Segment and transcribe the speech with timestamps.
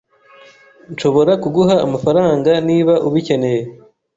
[0.91, 3.63] Nshobora kuguha amafaranga niba ubikeneye.